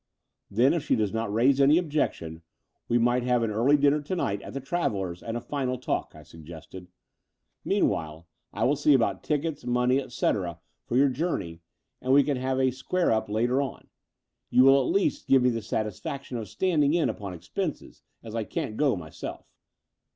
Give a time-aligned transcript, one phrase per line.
[0.49, 2.41] "Then, if she does not raise any objection,
[2.87, 6.23] we might have an early dinner together at the Travellers* and a final talk, ''I
[6.23, 6.87] suggested.
[7.63, 11.33] Mean while, I will see about tickets, money, etc., tor your ii6 The Door of
[11.33, 11.61] the Vnieal journey,
[12.01, 13.89] and we can have a square up later on.
[14.49, 18.33] You will at least give me the satisfaction of stand ing in upon expenses, as
[18.33, 19.53] I can't go myself?"